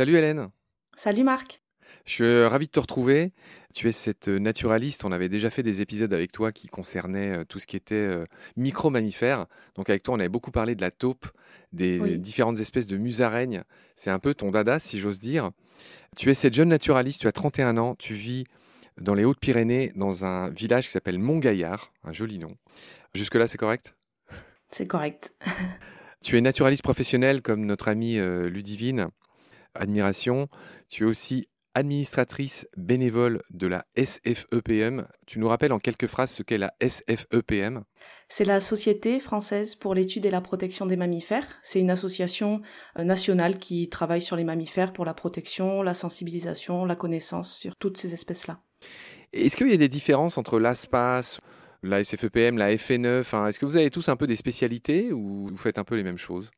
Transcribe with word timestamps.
Salut 0.00 0.16
Hélène. 0.16 0.48
Salut 0.96 1.24
Marc. 1.24 1.60
Je 2.06 2.12
suis 2.12 2.44
ravi 2.46 2.68
de 2.68 2.70
te 2.70 2.80
retrouver. 2.80 3.34
Tu 3.74 3.86
es 3.86 3.92
cette 3.92 4.28
naturaliste. 4.28 5.04
On 5.04 5.12
avait 5.12 5.28
déjà 5.28 5.50
fait 5.50 5.62
des 5.62 5.82
épisodes 5.82 6.14
avec 6.14 6.32
toi 6.32 6.52
qui 6.52 6.68
concernaient 6.68 7.40
euh, 7.40 7.44
tout 7.44 7.58
ce 7.58 7.66
qui 7.66 7.76
était 7.76 7.94
euh, 7.96 8.24
micro-mammifères. 8.56 9.44
Donc 9.74 9.90
avec 9.90 10.02
toi, 10.02 10.14
on 10.14 10.18
avait 10.18 10.30
beaucoup 10.30 10.52
parlé 10.52 10.74
de 10.74 10.80
la 10.80 10.90
taupe, 10.90 11.26
des 11.74 12.00
Oui. 12.00 12.18
différentes 12.18 12.60
espèces 12.60 12.86
de 12.86 12.96
musaraignes. 12.96 13.62
C'est 13.94 14.08
un 14.08 14.18
peu 14.18 14.32
ton 14.32 14.50
dada, 14.50 14.78
si 14.78 15.00
j'ose 15.00 15.18
dire. 15.18 15.50
Tu 16.16 16.30
es 16.30 16.34
cette 16.34 16.54
jeune 16.54 16.70
naturaliste, 16.70 17.20
tu 17.20 17.28
as 17.28 17.32
31 17.32 17.76
ans, 17.76 17.94
tu 17.94 18.14
vis 18.14 18.44
dans 18.98 19.12
les 19.12 19.26
Hautes-Pyrénées, 19.26 19.92
dans 19.96 20.24
un 20.24 20.48
village 20.48 20.86
qui 20.86 20.92
s'appelle 20.92 21.18
Montgaillard, 21.18 21.92
un 22.04 22.14
joli 22.14 22.38
nom. 22.38 22.56
Jusque-là, 23.14 23.46
c'est 23.48 23.58
correct? 23.58 23.94
C'est 24.70 24.86
correct. 24.86 25.34
Tu 26.22 26.38
es 26.38 26.40
naturaliste 26.40 26.82
professionnelle 26.82 27.42
comme 27.42 27.66
notre 27.66 27.88
amie 27.88 28.18
euh, 28.18 28.48
Ludivine. 28.48 29.08
Admiration. 29.74 30.48
Tu 30.88 31.04
es 31.04 31.06
aussi 31.06 31.48
administratrice 31.74 32.66
bénévole 32.76 33.42
de 33.50 33.66
la 33.66 33.86
SFEPM. 33.96 35.06
Tu 35.26 35.38
nous 35.38 35.48
rappelles 35.48 35.72
en 35.72 35.78
quelques 35.78 36.06
phrases 36.06 36.30
ce 36.30 36.42
qu'est 36.42 36.58
la 36.58 36.74
SFEPM 36.80 37.84
C'est 38.28 38.44
la 38.44 38.60
Société 38.60 39.20
française 39.20 39.76
pour 39.76 39.94
l'étude 39.94 40.26
et 40.26 40.30
la 40.30 40.40
protection 40.40 40.86
des 40.86 40.96
mammifères. 40.96 41.46
C'est 41.62 41.80
une 41.80 41.90
association 41.90 42.60
euh, 42.98 43.04
nationale 43.04 43.58
qui 43.58 43.88
travaille 43.88 44.22
sur 44.22 44.36
les 44.36 44.44
mammifères 44.44 44.92
pour 44.92 45.04
la 45.04 45.14
protection, 45.14 45.82
la 45.82 45.94
sensibilisation, 45.94 46.84
la 46.84 46.96
connaissance 46.96 47.56
sur 47.56 47.76
toutes 47.76 47.98
ces 47.98 48.14
espèces-là. 48.14 48.60
Est-ce 49.32 49.56
qu'il 49.56 49.70
y 49.70 49.74
a 49.74 49.76
des 49.76 49.88
différences 49.88 50.38
entre 50.38 50.58
l'ASPAS, 50.58 51.38
la 51.82 52.02
SFEPM, 52.02 52.58
la 52.58 52.76
FNE 52.76 53.20
Enfin, 53.20 53.46
Est-ce 53.46 53.58
que 53.58 53.66
vous 53.66 53.76
avez 53.76 53.90
tous 53.90 54.08
un 54.08 54.16
peu 54.16 54.26
des 54.26 54.36
spécialités 54.36 55.12
ou 55.12 55.48
vous 55.48 55.56
faites 55.56 55.78
un 55.78 55.84
peu 55.84 55.94
les 55.94 56.02
mêmes 56.02 56.18
choses? 56.18 56.50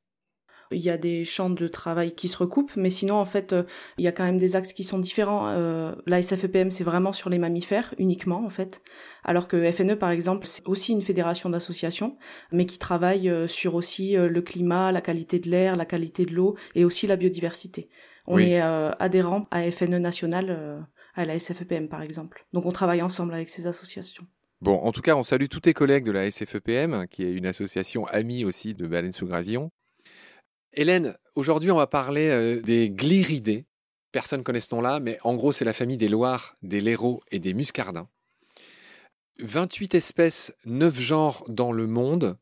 Il 0.73 0.81
y 0.81 0.91
a 0.91 0.98
des 0.98 1.25
champs 1.25 1.51
de 1.51 1.69
travail 1.69 2.15
qui 2.15 2.28
se 2.28 2.37
recoupent, 2.37 2.73
mais 2.77 2.91
sinon, 2.91 3.17
en 3.17 3.25
fait, 3.25 3.53
euh, 3.53 3.65
il 3.98 4.05
y 4.05 4.09
a 4.09 4.12
quand 4.12 4.25
même 4.25 4.39
des 4.39 4.56
axes 4.56 4.73
qui 4.73 4.84
sont 4.84 4.98
différents. 4.98 5.48
Euh, 5.48 5.95
la 6.06 6.20
SFEPM, 6.23 6.70
c'est 6.70 6.84
vraiment 6.84 7.12
sur 7.12 7.31
les 7.31 7.39
mammifères 7.39 7.95
uniquement, 7.98 8.45
en 8.45 8.51
fait, 8.51 8.83
alors 9.25 9.48
que 9.48 9.70
FNE, 9.70 9.97
par 9.97 10.11
exemple, 10.11 10.47
c'est 10.47 10.67
aussi 10.67 10.92
une 10.92 11.03
fédération 11.03 11.51
d'associations, 11.51 12.17
mais 12.51 12.67
qui 12.67 12.79
travaille 12.79 13.29
euh, 13.29 13.47
sur 13.47 13.75
aussi 13.75 14.14
le 14.17 14.42
climat, 14.42 14.92
la 14.92 15.01
qualité 15.01 15.39
de 15.39 15.48
l'air, 15.48 15.77
la 15.77 15.84
qualité 15.84 16.25
de 16.25 16.33
l'eau 16.34 16.56
et 16.75 16.84
aussi 16.84 17.07
la 17.07 17.17
biodiversité. 17.17 17.89
On 18.27 18.36
Oui. 18.36 18.51
est 18.53 18.61
adhérent 18.61 19.47
à 19.51 19.62
FNE 19.70 19.98
national, 19.98 20.86
à 21.14 21.25
la 21.25 21.39
SFEPM, 21.39 21.89
par 21.89 22.03
exemple. 22.03 22.47
Donc, 22.53 22.67
on 22.67 22.73
travaille 22.73 23.03
ensemble 23.03 23.34
avec 23.34 23.48
ces 23.48 23.67
associations. 23.67 24.25
Bon, 24.61 24.77
en 24.77 24.92
tout 24.92 25.01
cas, 25.01 25.17
on 25.17 25.25
salue 25.25 25.47
tous 25.51 25.59
tes 25.59 25.75
collègues 25.75 26.05
de 26.05 26.12
la 26.12 26.31
SFEPM, 26.31 27.09
qui 27.11 27.25
est 27.25 27.33
une 27.33 27.47
association 27.47 28.07
amie 28.07 28.45
aussi 28.45 28.75
de 28.75 28.86
Baleines 28.86 29.12
sous 29.12 29.27
Gravillon. 29.27 29.70
Hélène, 30.75 31.19
aujourd'hui, 31.34 31.70
on 31.70 31.77
va 31.77 31.87
parler 31.87 32.28
euh, 32.28 32.62
des 32.62 32.89
gliridés. 32.89 33.67
Personne 34.11 34.41
ne 34.41 34.45
connaît 34.45 34.61
ce 34.61 34.75
nom-là, 34.75 35.01
mais 35.01 35.19
en 35.23 35.34
gros, 35.34 35.53
c'est 35.53 35.67
la 35.67 35.75
famille 35.75 35.98
des 35.98 36.09
loirs, 36.09 36.56
des 36.62 36.81
léraux 36.81 37.23
et 37.31 37.39
des 37.39 37.53
muscardins. 37.53 38.09
28 39.39 39.95
espèces, 39.95 40.55
9 40.64 40.98
genres 40.98 41.45
dans 41.48 41.73
le 41.73 41.87
monde. 41.87 42.39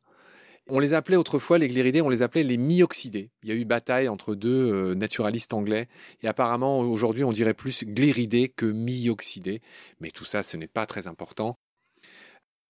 On 0.69 0.79
les 0.79 0.95
appelait 0.95 1.17
autrefois, 1.17 1.59
les 1.59 1.67
gliridés, 1.67 2.03
on 2.03 2.09
les 2.09 2.23
appelait 2.23 2.45
les 2.45 2.57
myoxidés. 2.57 3.31
Il 3.43 3.49
y 3.49 3.53
a 3.53 3.57
eu 3.57 3.65
bataille 3.65 4.09
entre 4.09 4.37
deux 4.37 4.73
euh, 4.73 4.95
naturalistes 4.95 5.53
anglais, 5.53 5.89
et 6.23 6.29
apparemment, 6.29 6.79
aujourd'hui, 6.81 7.25
on 7.25 7.33
dirait 7.33 7.55
plus 7.55 7.83
gliridés 7.83 8.49
que 8.49 8.67
myoxidés. 8.67 9.61
Mais 9.99 10.11
tout 10.11 10.25
ça, 10.25 10.45
ce 10.45 10.57
n'est 10.57 10.69
pas 10.69 10.87
très 10.87 11.09
important. 11.09 11.59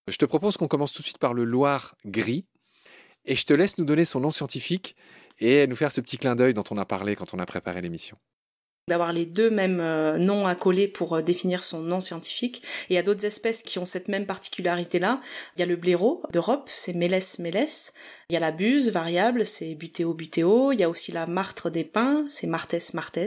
Je 0.07 0.17
te 0.17 0.25
propose 0.25 0.57
qu'on 0.57 0.67
commence 0.67 0.93
tout 0.93 1.03
de 1.03 1.07
suite 1.07 1.19
par 1.19 1.35
le 1.35 1.43
Loir 1.43 1.95
gris, 2.03 2.45
et 3.25 3.35
je 3.35 3.45
te 3.45 3.53
laisse 3.53 3.77
nous 3.77 3.85
donner 3.85 4.05
son 4.05 4.21
nom 4.21 4.31
scientifique 4.31 4.95
et 5.41 5.67
nous 5.67 5.75
faire 5.75 5.91
ce 5.91 5.99
petit 5.99 6.17
clin 6.17 6.35
d'œil 6.37 6.53
dont 6.53 6.63
on 6.71 6.77
a 6.77 6.85
parlé 6.85 7.15
quand 7.17 7.33
on 7.33 7.39
a 7.39 7.45
préparé 7.45 7.81
l'émission. 7.81 8.17
d'avoir 8.87 9.13
les 9.13 9.25
deux 9.25 9.49
mêmes 9.49 9.79
euh, 9.79 10.17
noms 10.17 10.47
à 10.47 10.55
coller 10.55 10.87
pour 10.87 11.15
euh, 11.15 11.21
définir 11.21 11.63
son 11.63 11.81
nom 11.81 11.99
scientifique. 12.01 12.61
Et 12.89 12.93
il 12.93 12.95
y 12.95 12.97
a 12.97 13.03
d'autres 13.03 13.25
espèces 13.25 13.61
qui 13.63 13.79
ont 13.79 13.85
cette 13.85 14.07
même 14.09 14.25
particularité-là. 14.25 15.21
Il 15.55 15.59
y 15.59 15.63
a 15.63 15.65
le 15.65 15.75
blaireau 15.77 16.23
d'Europe, 16.33 16.69
c'est 16.73 16.93
Meles 16.93 17.21
meles. 17.39 17.67
Il 18.29 18.33
y 18.33 18.35
a 18.37 18.39
la 18.39 18.51
buse 18.51 18.89
variable, 18.89 19.45
c'est 19.45 19.75
Butéo 19.75 20.13
butéo. 20.13 20.71
Il 20.73 20.79
y 20.79 20.83
a 20.83 20.89
aussi 20.89 21.11
la 21.11 21.25
martre 21.27 21.69
des 21.69 21.83
pins, 21.85 22.25
c'est 22.27 22.47
Martes 22.47 22.93
martes. 22.93 23.19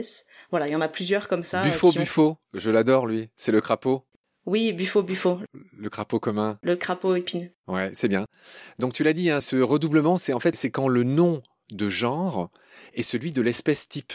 Voilà, 0.51 0.67
il 0.67 0.71
y 0.71 0.75
en 0.75 0.81
a 0.81 0.87
plusieurs 0.89 1.27
comme 1.27 1.43
ça. 1.43 1.63
Buffo, 1.63 1.87
ont- 1.87 1.91
Buffo, 1.93 2.37
je 2.53 2.69
l'adore 2.69 3.07
lui, 3.07 3.29
c'est 3.35 3.51
le 3.53 3.61
crapaud, 3.61 4.03
Oui, 4.45 4.71
Buffo, 4.73 5.01
Buffo, 5.03 5.39
le 5.75 5.89
crapaud 5.89 6.19
commun. 6.19 6.59
le 6.61 6.75
crapaud 6.75 7.15
épineux. 7.15 7.49
Ouais, 7.67 7.89
c'est 7.93 8.09
bien. 8.09 8.25
Donc 8.77 8.93
tu 8.93 9.03
l'as 9.03 9.13
dit, 9.13 9.31
hein, 9.31 9.41
ce 9.41 9.55
redoublement, 9.55 10.17
c'est 10.17 10.33
en 10.33 10.39
fait 10.39 10.55
c'est 10.55 10.69
quand 10.69 10.87
le 10.89 11.03
nom 11.03 11.41
de 11.71 11.89
genre 11.89 12.49
est 12.93 13.03
celui 13.03 13.31
de 13.31 13.41
l'espèce 13.41 13.87
type. 13.87 14.13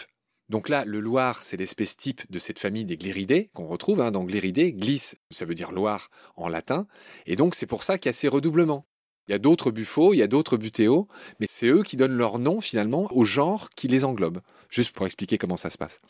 Donc 0.49 0.67
là, 0.67 0.83
le 0.83 0.99
Loir, 0.99 1.43
c'est 1.43 1.55
l'espèce 1.55 1.95
type 1.95 2.29
de 2.29 2.37
cette 2.37 2.59
famille 2.59 2.83
des 2.83 2.97
Gliridés 2.97 3.49
qu'on 3.53 3.67
retrouve 3.67 4.01
hein, 4.01 4.11
dans 4.11 4.25
Gliridés. 4.25 4.73
Glisse, 4.73 5.15
ça 5.29 5.45
veut 5.45 5.55
dire 5.55 5.71
Loire 5.71 6.09
en 6.35 6.49
latin. 6.49 6.87
Et 7.25 7.37
donc 7.37 7.55
c'est 7.55 7.67
pour 7.67 7.83
ça 7.83 7.97
qu'il 7.97 8.09
y 8.09 8.11
a 8.11 8.13
ces 8.13 8.27
redoublements. 8.27 8.85
Il 9.27 9.31
y 9.31 9.35
a 9.35 9.39
d'autres 9.39 9.71
buffos, 9.71 10.13
il 10.13 10.17
y 10.17 10.23
a 10.23 10.27
d'autres 10.27 10.57
butéos, 10.57 11.07
mais 11.39 11.45
c'est 11.47 11.67
eux 11.67 11.83
qui 11.83 11.95
donnent 11.95 12.17
leur 12.17 12.37
nom 12.37 12.59
finalement 12.59 13.07
au 13.15 13.23
genre 13.23 13.69
qui 13.69 13.87
les 13.87 14.03
englobe. 14.03 14.41
Juste 14.69 14.93
pour 14.93 15.05
expliquer 15.05 15.37
comment 15.37 15.57
ça 15.57 15.69
se 15.69 15.77
passe. 15.77 16.01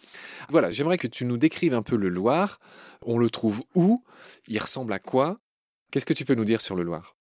Voilà, 0.50 0.72
j'aimerais 0.72 0.97
que 0.97 1.07
tu 1.07 1.25
nous 1.25 1.38
décrives 1.38 1.75
un 1.75 1.84
peu 1.84 1.96
le 1.96 2.09
Loir. 2.09 2.59
On 3.03 3.19
le 3.19 3.30
trouve 3.30 3.63
où? 3.75 4.03
Il 4.47 4.57
ressemble 4.57 4.94
à 4.94 5.00
quoi? 5.00 5.40
Qu'est-ce 5.91 6.06
que 6.06 6.13
tu 6.13 6.25
peux 6.25 6.35
nous 6.35 6.46
dire 6.46 6.62
sur 6.62 6.75
le 6.75 6.84
Loir? 6.84 7.16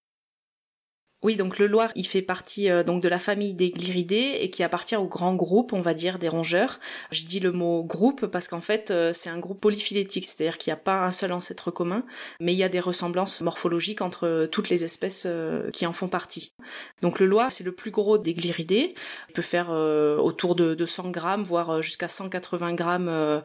Oui, 1.23 1.35
donc 1.35 1.59
le 1.59 1.67
Loir, 1.67 1.91
il 1.95 2.07
fait 2.07 2.21
partie 2.21 2.69
euh, 2.69 2.83
donc 2.83 3.01
de 3.01 3.07
la 3.07 3.19
famille 3.19 3.53
des 3.53 3.69
Gliridés 3.71 4.37
et 4.39 4.49
qui 4.49 4.63
appartient 4.63 4.95
au 4.95 5.07
grand 5.07 5.35
groupe, 5.35 5.71
on 5.73 5.81
va 5.81 5.93
dire, 5.93 6.17
des 6.17 6.29
rongeurs. 6.29 6.79
Je 7.11 7.23
dis 7.23 7.39
le 7.39 7.51
mot 7.51 7.83
groupe 7.83 8.25
parce 8.25 8.47
qu'en 8.47 8.61
fait, 8.61 8.89
euh, 8.89 9.13
c'est 9.13 9.29
un 9.29 9.37
groupe 9.37 9.59
polyphylétique, 9.59 10.25
c'est-à-dire 10.25 10.57
qu'il 10.57 10.71
n'y 10.71 10.75
a 10.75 10.81
pas 10.81 11.05
un 11.05 11.11
seul 11.11 11.31
ancêtre 11.31 11.69
commun, 11.71 12.03
mais 12.39 12.53
il 12.53 12.57
y 12.57 12.63
a 12.63 12.69
des 12.69 12.79
ressemblances 12.79 13.41
morphologiques 13.41 14.01
entre 14.01 14.27
euh, 14.27 14.47
toutes 14.47 14.69
les 14.69 14.83
espèces 14.83 15.27
euh, 15.27 15.69
qui 15.71 15.85
en 15.85 15.93
font 15.93 16.07
partie. 16.07 16.53
Donc 17.01 17.19
le 17.19 17.25
Loir, 17.25 17.51
c'est 17.51 17.63
le 17.63 17.71
plus 17.71 17.91
gros 17.91 18.17
des 18.17 18.33
Gliridés. 18.33 18.95
Il 19.29 19.33
peut 19.33 19.41
faire 19.41 19.67
euh, 19.69 20.17
autour 20.17 20.55
de, 20.55 20.73
de 20.73 20.85
100 20.85 21.11
grammes, 21.11 21.43
voire 21.43 21.69
euh, 21.69 21.81
jusqu'à 21.81 22.07
180 22.07 22.73
grammes 22.73 23.41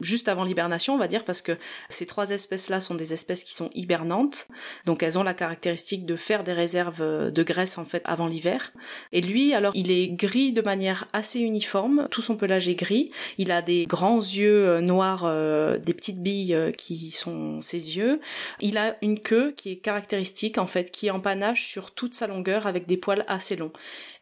juste 0.00 0.28
avant 0.28 0.44
l'hibernation, 0.44 0.94
on 0.94 0.98
va 0.98 1.08
dire, 1.08 1.24
parce 1.24 1.42
que 1.42 1.56
ces 1.88 2.06
trois 2.06 2.30
espèces-là 2.30 2.80
sont 2.80 2.94
des 2.94 3.12
espèces 3.12 3.44
qui 3.44 3.54
sont 3.54 3.70
hibernantes. 3.74 4.48
Donc 4.86 5.02
elles 5.02 5.18
ont 5.18 5.22
la 5.22 5.34
caractéristique 5.34 6.06
de 6.06 6.16
faire 6.16 6.44
des 6.44 6.52
réserves 6.52 7.02
de 7.18 7.42
graisse 7.42 7.78
en 7.78 7.84
fait 7.84 8.02
avant 8.04 8.26
l'hiver. 8.26 8.72
Et 9.12 9.20
lui, 9.20 9.54
alors 9.54 9.72
il 9.74 9.90
est 9.90 10.08
gris 10.08 10.52
de 10.52 10.62
manière 10.62 11.06
assez 11.12 11.40
uniforme, 11.40 12.08
tout 12.10 12.22
son 12.22 12.36
pelage 12.36 12.68
est 12.68 12.74
gris. 12.74 13.10
Il 13.38 13.50
a 13.50 13.62
des 13.62 13.86
grands 13.86 14.20
yeux 14.20 14.68
euh, 14.68 14.80
noirs, 14.80 15.24
euh, 15.24 15.78
des 15.78 15.94
petites 15.94 16.22
billes 16.22 16.54
euh, 16.54 16.70
qui 16.70 17.10
sont 17.10 17.60
ses 17.60 17.96
yeux. 17.96 18.20
Il 18.60 18.78
a 18.78 18.96
une 19.02 19.20
queue 19.20 19.52
qui 19.56 19.72
est 19.72 19.78
caractéristique 19.78 20.58
en 20.58 20.66
fait, 20.66 20.90
qui 20.90 21.06
est 21.06 21.10
en 21.10 21.20
panache 21.20 21.66
sur 21.66 21.92
toute 21.92 22.14
sa 22.14 22.26
longueur 22.26 22.66
avec 22.66 22.86
des 22.86 22.96
poils 22.96 23.24
assez 23.28 23.56
longs. 23.56 23.72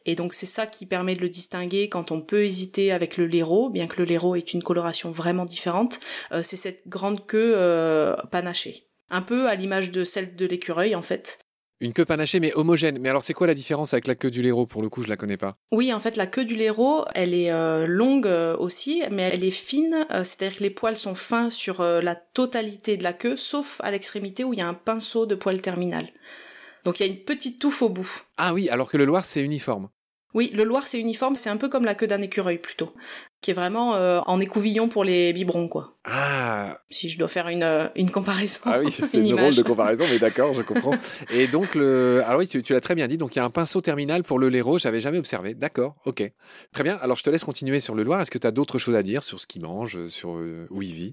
Et 0.06 0.14
donc 0.14 0.32
c'est 0.32 0.46
ça 0.46 0.66
qui 0.66 0.86
permet 0.86 1.16
de 1.16 1.20
le 1.20 1.28
distinguer 1.28 1.88
quand 1.88 2.12
on 2.12 2.22
peut 2.22 2.44
hésiter 2.44 2.92
avec 2.92 3.16
le 3.16 3.26
laireau, 3.26 3.68
bien 3.68 3.88
que 3.88 3.98
le 3.98 4.04
laireau 4.04 4.36
ait 4.36 4.40
une 4.40 4.62
coloration 4.62 5.10
vraiment 5.10 5.44
différente. 5.44 6.00
Euh, 6.32 6.42
c'est 6.42 6.56
cette 6.56 6.86
grande 6.88 7.26
queue 7.26 7.54
euh, 7.56 8.14
panachée. 8.30 8.86
Un 9.10 9.22
peu 9.22 9.48
à 9.48 9.54
l'image 9.54 9.90
de 9.90 10.04
celle 10.04 10.36
de 10.36 10.46
l'écureuil 10.46 10.94
en 10.94 11.02
fait. 11.02 11.38
Une 11.80 11.92
queue 11.92 12.06
panachée 12.06 12.40
mais 12.40 12.54
homogène. 12.54 12.98
Mais 12.98 13.10
alors 13.10 13.22
c'est 13.22 13.34
quoi 13.34 13.46
la 13.46 13.54
différence 13.54 13.92
avec 13.92 14.06
la 14.06 14.14
queue 14.14 14.30
du 14.30 14.40
laireau 14.40 14.66
Pour 14.66 14.80
le 14.80 14.88
coup, 14.88 15.02
je 15.02 15.08
la 15.08 15.16
connais 15.16 15.36
pas. 15.36 15.56
Oui, 15.72 15.92
en 15.92 16.00
fait, 16.00 16.16
la 16.16 16.26
queue 16.26 16.44
du 16.44 16.56
laireau, 16.56 17.04
elle 17.14 17.34
est 17.34 17.50
euh, 17.52 17.86
longue 17.86 18.26
euh, 18.26 18.56
aussi, 18.56 19.02
mais 19.10 19.30
elle 19.32 19.44
est 19.44 19.50
fine, 19.50 20.06
euh, 20.10 20.24
c'est-à-dire 20.24 20.58
que 20.58 20.62
les 20.62 20.70
poils 20.70 20.96
sont 20.96 21.14
fins 21.14 21.50
sur 21.50 21.82
la 21.82 22.14
totalité 22.14 22.96
de 22.96 23.02
la 23.02 23.12
queue, 23.12 23.36
sauf 23.36 23.80
à 23.82 23.90
l'extrémité 23.90 24.44
où 24.44 24.54
il 24.54 24.58
y 24.58 24.62
a 24.62 24.68
un 24.68 24.74
pinceau 24.74 25.26
de 25.26 25.34
poil 25.34 25.60
terminal. 25.60 26.08
Donc 26.84 27.00
il 27.00 27.06
y 27.06 27.08
a 27.08 27.12
une 27.12 27.18
petite 27.18 27.58
touffe 27.58 27.82
au 27.82 27.88
bout. 27.88 28.22
Ah 28.38 28.54
oui, 28.54 28.68
alors 28.68 28.90
que 28.90 28.96
le 28.96 29.04
Loir 29.04 29.24
c'est 29.24 29.42
uniforme. 29.42 29.88
Oui, 30.36 30.50
le 30.52 30.64
Loir 30.64 30.86
c'est 30.86 31.00
uniforme, 31.00 31.34
c'est 31.34 31.48
un 31.48 31.56
peu 31.56 31.70
comme 31.70 31.86
la 31.86 31.94
queue 31.94 32.06
d'un 32.06 32.20
écureuil 32.20 32.58
plutôt, 32.58 32.92
qui 33.40 33.52
est 33.52 33.54
vraiment 33.54 33.94
euh, 33.94 34.20
en 34.26 34.38
écouvillon 34.38 34.86
pour 34.86 35.02
les 35.02 35.32
biberons 35.32 35.66
quoi. 35.66 35.96
Ah, 36.04 36.78
Si 36.90 37.08
je 37.08 37.18
dois 37.18 37.28
faire 37.28 37.48
une 37.48 37.62
euh, 37.62 37.88
une 37.96 38.10
comparaison. 38.10 38.60
ah 38.66 38.80
oui, 38.80 38.92
c'est 38.92 39.10
une 39.14 39.24
une 39.24 39.36
drôle 39.36 39.54
de 39.54 39.62
comparaison, 39.62 40.04
mais 40.10 40.18
d'accord, 40.18 40.52
je 40.52 40.60
comprends. 40.60 40.92
Et 41.30 41.46
donc 41.46 41.74
le, 41.74 42.22
alors 42.26 42.40
oui, 42.40 42.46
tu, 42.46 42.62
tu 42.62 42.74
l'as 42.74 42.82
très 42.82 42.94
bien 42.94 43.08
dit. 43.08 43.16
Donc 43.16 43.34
il 43.34 43.38
y 43.38 43.40
a 43.40 43.46
un 43.46 43.50
pinceau 43.50 43.80
terminal 43.80 44.24
pour 44.24 44.38
le 44.38 44.50
laireau. 44.50 44.78
J'avais 44.78 45.00
jamais 45.00 45.16
observé. 45.16 45.54
D'accord, 45.54 45.96
ok, 46.04 46.30
très 46.70 46.84
bien. 46.84 46.96
Alors 46.96 47.16
je 47.16 47.22
te 47.22 47.30
laisse 47.30 47.44
continuer 47.44 47.80
sur 47.80 47.94
le 47.94 48.02
Loir. 48.02 48.20
Est-ce 48.20 48.30
que 48.30 48.36
tu 48.36 48.46
as 48.46 48.52
d'autres 48.52 48.78
choses 48.78 48.94
à 48.94 49.02
dire 49.02 49.22
sur 49.22 49.40
ce 49.40 49.46
qu'il 49.46 49.62
mange, 49.62 50.06
sur 50.08 50.36
euh, 50.36 50.66
où 50.68 50.82
il 50.82 50.92
vit? 50.92 51.12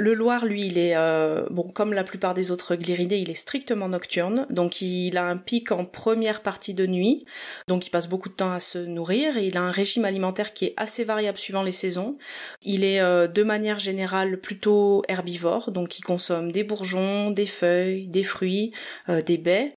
Le 0.00 0.14
Loir, 0.14 0.46
lui, 0.46 0.64
il 0.64 0.78
est 0.78 0.96
euh, 0.96 1.44
bon 1.50 1.68
comme 1.68 1.92
la 1.92 2.04
plupart 2.04 2.32
des 2.32 2.50
autres 2.50 2.74
gliridés, 2.74 3.18
il 3.18 3.28
est 3.28 3.34
strictement 3.34 3.86
nocturne, 3.86 4.46
donc 4.48 4.80
il 4.80 5.18
a 5.18 5.26
un 5.26 5.36
pic 5.36 5.72
en 5.72 5.84
première 5.84 6.40
partie 6.40 6.72
de 6.72 6.86
nuit, 6.86 7.26
donc 7.68 7.86
il 7.86 7.90
passe 7.90 8.08
beaucoup 8.08 8.30
de 8.30 8.34
temps 8.34 8.50
à 8.50 8.60
se 8.60 8.78
nourrir. 8.78 9.36
Il 9.36 9.58
a 9.58 9.60
un 9.60 9.70
régime 9.70 10.06
alimentaire 10.06 10.54
qui 10.54 10.64
est 10.64 10.74
assez 10.78 11.04
variable 11.04 11.36
suivant 11.36 11.62
les 11.62 11.70
saisons. 11.70 12.16
Il 12.62 12.82
est 12.82 13.02
euh, 13.02 13.26
de 13.26 13.42
manière 13.42 13.78
générale 13.78 14.40
plutôt 14.40 15.02
herbivore, 15.06 15.70
donc 15.70 15.98
il 15.98 16.02
consomme 16.02 16.50
des 16.50 16.64
bourgeons, 16.64 17.30
des 17.30 17.44
feuilles, 17.44 18.08
des 18.08 18.24
fruits, 18.24 18.72
euh, 19.10 19.20
des 19.20 19.36
baies. 19.36 19.76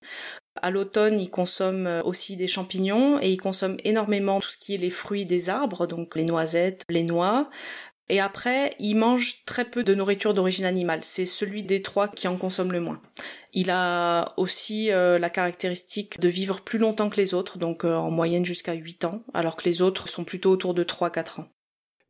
À 0.62 0.70
l'automne, 0.70 1.20
ils 1.20 1.32
consomment 1.32 2.02
aussi 2.06 2.38
des 2.38 2.48
champignons 2.48 3.20
et 3.20 3.30
ils 3.30 3.42
consomment 3.42 3.78
énormément 3.84 4.40
tout 4.40 4.52
ce 4.52 4.58
qui 4.58 4.76
est 4.76 4.78
les 4.78 4.92
fruits 4.92 5.26
des 5.26 5.50
arbres, 5.50 5.86
donc 5.86 6.16
les 6.16 6.24
noisettes, 6.24 6.84
les 6.88 7.04
noix. 7.04 7.50
Et 8.14 8.20
après, 8.20 8.76
il 8.78 8.94
mange 8.94 9.44
très 9.44 9.66
peu 9.66 9.84
de 9.84 9.96
nourriture 9.96 10.36
d'origine 10.36 10.66
animale. 10.66 11.00
C'est 11.02 11.26
celui 11.26 11.64
des 11.64 11.82
trois 11.82 12.08
qui 12.08 12.28
en 12.28 12.38
consomme 12.38 12.72
le 12.72 12.80
moins. 12.80 13.02
Il 13.54 13.72
a 13.72 14.36
aussi 14.38 14.92
euh, 14.92 15.18
la 15.18 15.32
caractéristique 15.32 16.20
de 16.20 16.28
vivre 16.28 16.62
plus 16.62 16.78
longtemps 16.78 17.10
que 17.10 17.18
les 17.18 17.34
autres, 17.34 17.58
donc 17.58 17.84
euh, 17.84 17.96
en 17.96 18.12
moyenne 18.12 18.46
jusqu'à 18.46 18.74
8 18.74 19.06
ans, 19.06 19.24
alors 19.34 19.56
que 19.56 19.64
les 19.66 19.82
autres 19.82 20.10
sont 20.10 20.26
plutôt 20.26 20.52
autour 20.52 20.76
de 20.76 20.84
3-4 20.84 21.42
ans. 21.42 21.48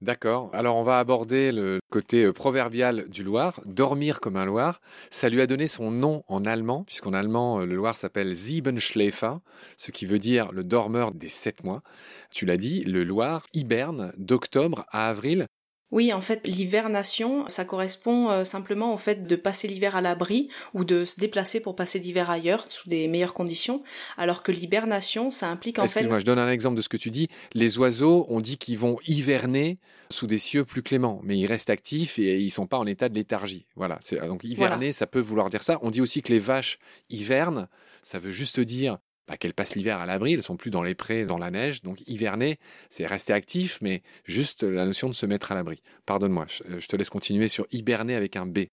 D'accord. 0.02 0.50
Alors 0.52 0.76
on 0.76 0.84
va 0.84 1.00
aborder 1.00 1.54
le 1.54 1.80
côté 1.90 2.26
euh, 2.26 2.34
proverbial 2.34 3.08
du 3.08 3.24
Loir, 3.24 3.62
dormir 3.64 4.20
comme 4.20 4.36
un 4.36 4.44
Loir. 4.44 4.82
Ça 5.10 5.30
lui 5.30 5.40
a 5.40 5.48
donné 5.48 5.70
son 5.70 5.90
nom 5.90 6.26
en 6.28 6.44
allemand, 6.44 6.84
puisqu'en 6.84 7.14
allemand 7.14 7.60
le 7.60 7.76
Loir 7.76 7.96
s'appelle 7.96 8.36
Siebenschläfer, 8.36 9.36
ce 9.78 9.92
qui 9.92 10.06
veut 10.06 10.20
dire 10.20 10.52
le 10.52 10.66
dormeur 10.66 11.14
des 11.14 11.30
sept 11.30 11.64
mois. 11.64 11.82
Tu 12.30 12.46
l'as 12.46 12.58
dit, 12.58 12.84
le 12.84 13.06
Loir 13.06 13.46
hiberne 13.54 14.12
d'octobre 14.18 14.86
à 14.92 15.08
avril 15.08 15.48
oui, 15.94 16.12
en 16.12 16.22
fait, 16.22 16.42
l'hivernation, 16.44 17.48
ça 17.48 17.66
correspond 17.66 18.32
euh, 18.32 18.44
simplement 18.44 18.96
au 18.96 18.98
fait 18.98 19.28
de 19.28 19.36
passer 19.36 19.68
l'hiver 19.68 19.96
à 19.96 20.02
l'abri 20.02 20.50
ou 20.74 20.86
de 20.86 21.06
se 21.06 21.20
déplacer 21.20 21.60
pour 21.60 21.76
passer 21.76 22.00
l'hiver 22.00 22.32
ailleurs 22.32 22.66
sous 22.68 22.90
des 22.90 23.08
meilleures 23.08 23.36
conditions, 23.36 23.84
alors 24.18 24.42
que 24.42 24.52
l'hibernation, 24.52 25.30
ça 25.30 25.50
implique 25.50 25.78
en 25.78 25.84
fait... 25.84 26.00
Excuse-moi, 26.00 26.18
je 26.18 26.26
donne 26.26 26.40
un 26.40 26.50
exemple 26.50 26.78
de 26.78 26.82
ce 26.82 26.90
que 26.90 26.98
tu 26.98 27.12
dis. 27.12 27.28
Les 27.54 27.78
oiseaux, 27.78 28.26
on 28.30 28.42
dit 28.42 28.58
qu'ils 28.58 28.80
vont 28.80 28.98
hiverner 29.06 29.78
sous 30.10 30.26
des 30.26 30.40
cieux 30.40 30.66
plus 30.66 30.82
cléments, 30.82 31.22
mais 31.24 31.38
ils 31.38 31.46
restent 31.46 31.70
actifs 31.70 32.18
et 32.18 32.40
ils 32.40 32.50
sont 32.50 32.66
pas 32.66 32.80
en 32.80 32.88
état 32.88 33.08
de 33.08 33.14
léthargie. 33.14 33.68
Voilà. 33.76 34.00
Donc 34.28 34.44
hiverner, 34.44 34.94
ça 34.94 35.06
peut 35.06 35.20
vouloir 35.20 35.52
dire 35.52 35.62
ça. 35.62 35.78
On 35.84 35.92
dit 35.92 36.02
aussi 36.02 36.24
que 36.24 36.34
les 36.34 36.40
vaches 36.40 36.80
hivernent. 37.12 37.68
Ça 38.02 38.18
veut 38.18 38.32
juste 38.32 38.60
dire 38.60 38.98
bah, 39.28 39.38
qu'elles 39.38 39.54
passent 39.54 39.76
l'hiver 39.76 40.00
à 40.00 40.06
l'abri, 40.06 40.34
elles 40.34 40.44
sont 40.44 40.58
plus 40.58 40.72
dans 40.72 40.84
les 40.84 40.96
prés, 40.96 41.26
dans 41.26 41.38
la 41.38 41.52
neige. 41.52 41.82
Donc 41.82 42.02
hiverner, 42.08 42.58
c'est 42.90 43.06
rester 43.06 43.34
actif, 43.34 43.80
mais 43.82 44.04
juste 44.26 44.64
la 44.64 44.86
notion 44.86 45.10
de 45.10 45.14
se 45.14 45.26
mettre 45.26 45.52
à 45.52 45.56
l'abri. 45.56 45.82
Pardonne-moi, 46.06 46.46
je 46.48 46.88
te 46.88 46.96
laisse 46.96 47.10
continuer 47.10 47.48
sur 47.48 47.66
hiberner 47.72 48.16
avec 48.16 48.36
un 48.36 48.46
B. 48.46 48.66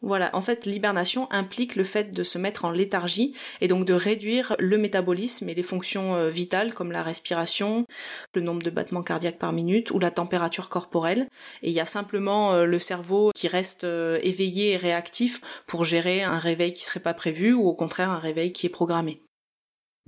Voilà, 0.00 0.30
en 0.32 0.40
fait, 0.40 0.64
l'hibernation 0.64 1.26
implique 1.32 1.74
le 1.74 1.82
fait 1.82 2.12
de 2.12 2.22
se 2.22 2.38
mettre 2.38 2.64
en 2.64 2.70
léthargie 2.70 3.34
et 3.60 3.66
donc 3.66 3.84
de 3.84 3.94
réduire 3.94 4.54
le 4.60 4.78
métabolisme 4.78 5.48
et 5.48 5.54
les 5.54 5.64
fonctions 5.64 6.14
euh, 6.14 6.30
vitales 6.30 6.72
comme 6.72 6.92
la 6.92 7.02
respiration, 7.02 7.84
le 8.32 8.40
nombre 8.40 8.62
de 8.62 8.70
battements 8.70 9.02
cardiaques 9.02 9.40
par 9.40 9.52
minute 9.52 9.90
ou 9.90 9.98
la 9.98 10.12
température 10.12 10.68
corporelle. 10.68 11.28
Et 11.62 11.70
il 11.70 11.74
y 11.74 11.80
a 11.80 11.86
simplement 11.86 12.54
euh, 12.54 12.64
le 12.64 12.78
cerveau 12.78 13.32
qui 13.34 13.48
reste 13.48 13.82
euh, 13.82 14.20
éveillé 14.22 14.72
et 14.72 14.76
réactif 14.76 15.40
pour 15.66 15.82
gérer 15.82 16.22
un 16.22 16.38
réveil 16.38 16.72
qui 16.72 16.84
serait 16.84 17.00
pas 17.00 17.14
prévu 17.14 17.52
ou 17.52 17.66
au 17.66 17.74
contraire 17.74 18.10
un 18.10 18.20
réveil 18.20 18.52
qui 18.52 18.66
est 18.66 18.70
programmé. 18.70 19.20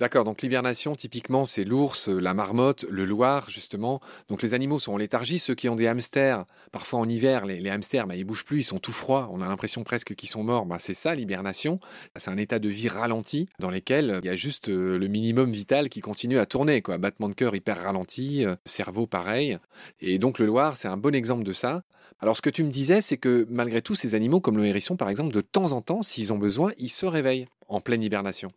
D'accord, 0.01 0.25
donc 0.25 0.41
l'hibernation, 0.41 0.97
typiquement, 0.97 1.45
c'est 1.45 1.63
l'ours, 1.63 2.09
la 2.09 2.33
marmotte, 2.33 2.87
le 2.89 3.05
loir, 3.05 3.51
justement. 3.51 4.01
Donc 4.31 4.41
les 4.41 4.55
animaux 4.55 4.79
sont 4.79 4.95
en 4.95 4.97
léthargie. 4.97 5.39
Ceux 5.39 5.55
qui 5.55 5.69
ont 5.69 5.77
des 5.77 5.89
hamsters, 5.89 6.47
parfois 6.73 7.01
en 7.01 7.07
hiver, 7.07 7.45
les, 7.45 7.69
hamsters, 7.69 8.07
bah, 8.07 8.17
ils 8.17 8.25
bougent 8.25 8.47
plus, 8.47 8.61
ils 8.61 8.65
sont 8.65 8.79
tout 8.79 8.93
froids. 8.93 9.29
On 9.31 9.43
a 9.43 9.47
l'impression 9.47 9.85
presque 9.85 10.15
qu'ils 10.15 10.31
sont 10.31 10.43
morts. 10.43 10.65
Bah, 10.65 10.79
c'est 10.79 10.95
ça 10.95 11.15
l'hibernation. 11.15 11.81
C'est 12.17 12.31
un 12.31 12.39
état 12.39 12.59
de 12.59 12.71
vie 12.71 12.89
ralenti 12.89 13.51
dans 13.59 13.69
lequel 13.69 14.21
il 14.23 14.27
y 14.27 14.31
a 14.31 14.37
juste 14.37 14.71
euh, 14.71 14.97
le 14.97 15.07
minimum 15.07 15.53
vital 15.53 15.91
qui 15.91 16.01
continue 16.01 16.39
à 16.39 16.47
tourner. 16.47 16.81
Quoi. 16.81 16.97
Battement 16.97 17.29
de 17.29 17.35
cœur 17.35 17.55
hyper 17.55 17.83
ralenti, 17.83 18.47
euh, 18.47 18.57
cerveau 18.65 19.07
pareil. 19.07 19.59
Et 20.01 20.19
donc 20.19 20.39
le 20.39 20.47
loir, 20.47 20.79
c'est 20.79 20.89
un 20.89 20.97
bon 20.97 21.15
exemple 21.15 21.45
de 21.45 21.53
ça. 21.53 21.83
Alors 22.21 22.39
ce 22.39 22.43
que 22.43 22.49
tu 22.49 22.65
me 22.65 22.71
disais, 22.71 23.03
c'est 23.03 23.19
que 23.19 23.47
malgré 23.51 23.83
tout, 23.83 23.97
ces 23.97 24.15
animaux, 24.15 24.41
comme 24.41 24.57
le 24.57 24.65
hérisson 24.65 24.97
par 24.97 25.11
exemple, 25.11 25.35
de 25.35 25.43
temps 25.43 25.73
en 25.73 25.83
temps, 25.83 26.03
s'ils 26.03 26.33
ont 26.33 26.39
besoin, 26.39 26.73
ils 26.79 26.89
se 26.89 27.05
réveillent 27.05 27.49
en 27.69 27.83
pleine 27.83 28.03
hibernation. 28.03 28.51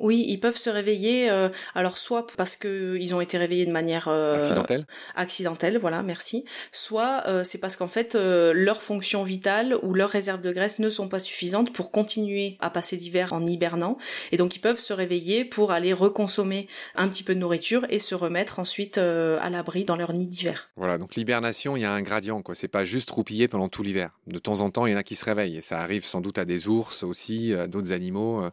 Oui, 0.00 0.24
ils 0.28 0.40
peuvent 0.40 0.56
se 0.56 0.70
réveiller. 0.70 1.30
Euh, 1.30 1.50
alors 1.74 1.98
soit 1.98 2.26
parce 2.36 2.56
que 2.56 2.96
ils 2.98 3.14
ont 3.14 3.20
été 3.20 3.36
réveillés 3.38 3.66
de 3.66 3.72
manière 3.72 4.08
euh, 4.08 4.38
accidentelle. 4.38 4.86
Accidentelle, 5.14 5.78
voilà, 5.78 6.02
merci. 6.02 6.44
Soit 6.72 7.22
euh, 7.26 7.44
c'est 7.44 7.58
parce 7.58 7.76
qu'en 7.76 7.88
fait 7.88 8.14
leurs 8.14 8.82
fonctions 8.82 9.22
vitales 9.22 9.76
ou 9.82 9.94
leurs 9.94 10.08
réserves 10.08 10.40
de 10.40 10.52
graisse 10.52 10.78
ne 10.78 10.88
sont 10.88 11.08
pas 11.08 11.18
suffisantes 11.18 11.72
pour 11.72 11.90
continuer 11.90 12.56
à 12.60 12.70
passer 12.70 12.96
l'hiver 12.96 13.32
en 13.32 13.44
hibernant, 13.44 13.98
et 14.32 14.36
donc 14.36 14.56
ils 14.56 14.60
peuvent 14.60 14.78
se 14.78 14.92
réveiller 14.92 15.44
pour 15.44 15.72
aller 15.72 15.92
reconsommer 15.92 16.66
un 16.94 17.08
petit 17.08 17.22
peu 17.22 17.34
de 17.34 17.40
nourriture 17.40 17.86
et 17.90 17.98
se 17.98 18.14
remettre 18.14 18.58
ensuite 18.58 18.98
à 18.98 19.50
l'abri 19.50 19.84
dans 19.84 19.96
leur 19.96 20.12
nid 20.12 20.26
d'hiver. 20.26 20.70
Voilà, 20.76 20.96
donc 20.96 21.14
l'hibernation, 21.14 21.76
il 21.76 21.82
y 21.82 21.84
a 21.84 21.92
un 21.92 22.02
gradient, 22.02 22.42
quoi. 22.42 22.54
C'est 22.54 22.68
pas 22.68 22.84
juste 22.84 23.10
roupiller 23.10 23.48
pendant 23.48 23.68
tout 23.68 23.82
l'hiver. 23.82 24.18
De 24.26 24.38
temps 24.38 24.60
en 24.60 24.70
temps, 24.70 24.86
il 24.86 24.92
y 24.92 24.94
en 24.94 24.98
a 24.98 25.02
qui 25.02 25.16
se 25.16 25.24
réveillent, 25.24 25.58
et 25.58 25.62
ça 25.62 25.80
arrive 25.80 26.04
sans 26.04 26.20
doute 26.20 26.38
à 26.38 26.44
des 26.44 26.68
ours 26.68 27.02
aussi, 27.02 27.52
à 27.52 27.66
d'autres 27.66 27.92
animaux. 27.92 28.50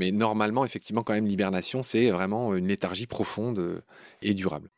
Mais 0.00 0.12
normalement, 0.12 0.64
effectivement, 0.64 1.02
quand 1.02 1.12
même, 1.12 1.26
l'hibernation, 1.26 1.82
c'est 1.82 2.10
vraiment 2.10 2.54
une 2.54 2.66
léthargie 2.66 3.06
profonde 3.06 3.58
euh, 3.58 3.82
et 4.22 4.32
durable. 4.32 4.70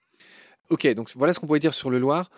Ok, 0.69 0.85
donc 0.95 1.13
voilà 1.15 1.33
ce 1.33 1.39
qu'on 1.39 1.47
pouvait 1.47 1.61
dire 1.61 1.75
sur 1.75 1.91
le 1.91 2.01
Loir. 2.01 2.29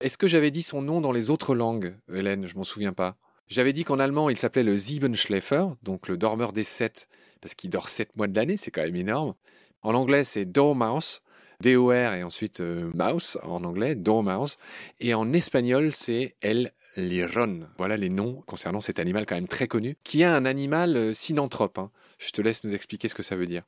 Est-ce 0.00 0.18
que 0.18 0.26
j'avais 0.26 0.50
dit 0.50 0.64
son 0.64 0.82
nom 0.82 1.00
dans 1.00 1.12
les 1.12 1.30
autres 1.30 1.54
langues, 1.54 1.94
Hélène? 2.12 2.48
Je 2.48 2.56
m'en 2.56 2.64
souviens 2.64 2.92
pas. 2.92 3.16
J'avais 3.46 3.72
dit 3.72 3.84
qu'en 3.84 4.00
allemand, 4.00 4.28
il 4.28 4.36
s'appelait 4.36 4.64
le 4.64 4.76
Siebenschläfer, 4.76 5.66
donc 5.84 6.08
le 6.08 6.16
dormeur 6.16 6.52
des 6.52 6.64
sept, 6.64 7.06
parce 7.40 7.54
qu'il 7.54 7.70
dort 7.70 7.88
sept 7.88 8.16
mois 8.16 8.26
de 8.26 8.34
l'année, 8.34 8.56
c'est 8.56 8.72
quand 8.72 8.82
même 8.82 8.96
énorme. 8.96 9.34
En 9.82 9.94
anglais, 9.94 10.24
c'est 10.24 10.44
Dormouse, 10.44 11.22
D-O-R 11.60 12.14
et 12.14 12.24
ensuite 12.24 12.58
euh, 12.58 12.90
mouse 12.92 13.38
en 13.44 13.62
anglais, 13.62 13.94
Dormouse. 13.94 14.56
Et 14.98 15.14
en 15.14 15.32
espagnol, 15.32 15.92
c'est 15.92 16.34
El 16.40 16.72
Liron. 16.96 17.68
Voilà 17.78 17.96
les 17.96 18.08
noms 18.08 18.42
concernant 18.46 18.80
cet 18.80 18.98
animal 18.98 19.26
quand 19.26 19.36
même 19.36 19.46
très 19.46 19.68
connu, 19.68 19.96
qui 20.02 20.22
est 20.22 20.24
un 20.24 20.44
animal 20.44 20.96
euh, 20.96 21.12
synanthrope. 21.12 21.78
Hein. 21.78 21.92
Je 22.24 22.30
te 22.30 22.40
laisse 22.40 22.62
nous 22.64 22.72
expliquer 22.74 23.08
ce 23.08 23.14
que 23.14 23.22
ça 23.22 23.34
veut 23.36 23.46
dire. 23.46 23.64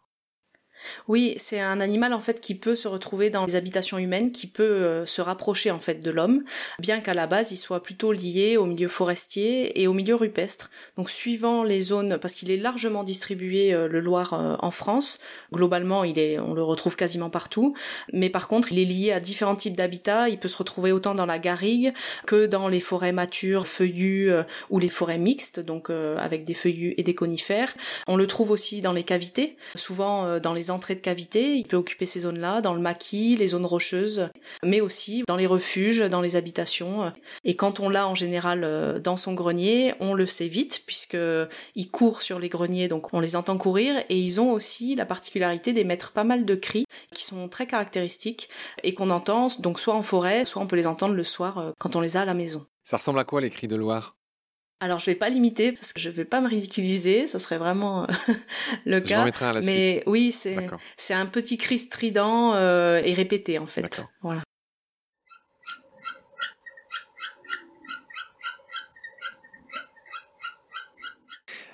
Oui, 1.08 1.34
c'est 1.36 1.60
un 1.60 1.80
animal 1.80 2.12
en 2.12 2.20
fait 2.20 2.40
qui 2.40 2.54
peut 2.54 2.74
se 2.74 2.88
retrouver 2.88 3.30
dans 3.30 3.44
les 3.46 3.56
habitations 3.56 3.98
humaines, 3.98 4.32
qui 4.32 4.46
peut 4.46 4.62
euh, 4.62 5.06
se 5.06 5.20
rapprocher 5.20 5.70
en 5.70 5.78
fait 5.78 6.00
de 6.00 6.10
l'homme, 6.10 6.44
bien 6.78 7.00
qu'à 7.00 7.14
la 7.14 7.26
base 7.26 7.52
il 7.52 7.56
soit 7.56 7.82
plutôt 7.82 8.12
lié 8.12 8.56
au 8.56 8.66
milieu 8.66 8.88
forestier 8.88 9.80
et 9.80 9.86
au 9.86 9.92
milieu 9.92 10.14
rupestre. 10.14 10.70
Donc 10.96 11.10
suivant 11.10 11.62
les 11.62 11.80
zones, 11.80 12.18
parce 12.18 12.34
qu'il 12.34 12.50
est 12.50 12.56
largement 12.56 13.04
distribué 13.04 13.72
euh, 13.72 13.88
le 13.88 14.00
Loir 14.00 14.34
euh, 14.34 14.56
en 14.60 14.70
France, 14.70 15.18
globalement 15.52 16.04
il 16.04 16.18
est, 16.18 16.38
on 16.38 16.54
le 16.54 16.62
retrouve 16.62 16.96
quasiment 16.96 17.30
partout, 17.30 17.74
mais 18.12 18.30
par 18.30 18.48
contre 18.48 18.72
il 18.72 18.78
est 18.78 18.84
lié 18.84 19.12
à 19.12 19.20
différents 19.20 19.56
types 19.56 19.76
d'habitats. 19.76 20.28
Il 20.28 20.38
peut 20.38 20.48
se 20.48 20.58
retrouver 20.58 20.92
autant 20.92 21.14
dans 21.14 21.26
la 21.26 21.38
garrigue 21.38 21.92
que 22.26 22.46
dans 22.46 22.68
les 22.68 22.80
forêts 22.80 23.12
matures, 23.12 23.66
feuillues 23.66 24.30
ou 24.70 24.78
les 24.78 24.88
forêts 24.88 25.18
mixtes, 25.18 25.60
donc 25.60 25.90
avec 25.90 26.44
des 26.44 26.54
feuillus 26.54 26.94
et 26.96 27.02
des 27.02 27.14
conifères. 27.14 27.74
On 28.06 28.16
le 28.16 28.26
trouve 28.26 28.50
aussi 28.50 28.80
dans 28.80 28.92
les 28.92 29.04
cavités, 29.04 29.56
souvent 29.74 30.38
dans 30.38 30.52
les 30.52 30.70
entrées 30.74 30.94
de 30.94 31.00
cavité. 31.00 31.54
Il 31.56 31.64
peut 31.64 31.76
occuper 31.76 32.06
ces 32.06 32.20
zones-là, 32.20 32.60
dans 32.60 32.74
le 32.74 32.80
maquis, 32.80 33.36
les 33.36 33.48
zones 33.48 33.66
rocheuses, 33.66 34.28
mais 34.64 34.80
aussi 34.80 35.22
dans 35.26 35.36
les 35.36 35.46
refuges, 35.46 36.00
dans 36.00 36.20
les 36.20 36.36
habitations. 36.36 37.12
Et 37.44 37.56
quand 37.56 37.80
on 37.80 37.88
l'a 37.88 38.06
en 38.06 38.14
général 38.14 38.64
euh, 38.64 38.98
dans 38.98 39.16
son 39.16 39.34
grenier, 39.34 39.94
on 40.00 40.14
le 40.14 40.26
sait 40.26 40.48
vite 40.48 40.82
puisque 40.86 41.16
il 41.74 41.90
court 41.90 42.22
sur 42.22 42.38
les 42.38 42.48
greniers, 42.48 42.88
donc 42.88 43.12
on 43.12 43.20
les 43.20 43.36
entend 43.36 43.56
courir. 43.56 43.96
Et 44.08 44.18
ils 44.18 44.40
ont 44.40 44.52
aussi 44.52 44.94
la 44.94 45.06
particularité 45.06 45.72
d'émettre 45.72 46.12
pas 46.12 46.24
mal 46.24 46.44
de 46.44 46.54
cris 46.54 46.84
qui 47.12 47.24
sont 47.24 47.48
très 47.48 47.66
caractéristiques 47.66 48.48
et 48.82 48.94
qu'on 48.94 49.10
entend 49.10 49.48
donc 49.58 49.80
soit 49.80 49.94
en 49.94 50.02
forêt, 50.02 50.44
soit 50.44 50.62
on 50.62 50.66
peut 50.66 50.76
les 50.76 50.86
entendre 50.86 51.14
le 51.14 51.24
soir 51.24 51.58
euh, 51.58 51.72
quand 51.78 51.96
on 51.96 52.00
les 52.00 52.16
a 52.16 52.22
à 52.22 52.24
la 52.24 52.34
maison. 52.34 52.66
Ça 52.84 52.98
ressemble 52.98 53.18
à 53.18 53.24
quoi 53.24 53.40
les 53.40 53.50
cris 53.50 53.68
de 53.68 53.76
Loire? 53.76 54.16
Alors 54.80 54.98
je 54.98 55.06
vais 55.06 55.14
pas 55.14 55.28
limiter 55.28 55.72
parce 55.72 55.92
que 55.92 56.00
je 56.00 56.10
vais 56.10 56.24
pas 56.24 56.40
me 56.40 56.48
ridiculiser, 56.48 57.26
ça 57.26 57.38
serait 57.38 57.58
vraiment 57.58 58.04
euh, 58.04 58.06
le 58.84 59.00
cas. 59.00 59.24
à 59.40 59.52
la 59.52 59.60
Mais 59.62 60.02
oui, 60.06 60.32
c'est 60.32 60.56
c'est 60.96 61.14
un 61.14 61.26
petit 61.26 61.56
cri 61.56 61.78
strident 61.78 62.54
euh, 62.54 63.00
et 63.04 63.14
répété 63.14 63.58
en 63.58 63.66
fait. 63.66 64.04
Voilà. 64.22 64.42